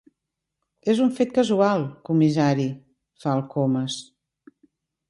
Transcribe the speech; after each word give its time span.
És 0.93 1.01
un 1.03 1.11
fet 1.19 1.35
casual, 1.35 1.85
comissari 2.09 2.67
—fa 2.75 3.37
el 3.39 3.47
Comas—. 3.55 4.01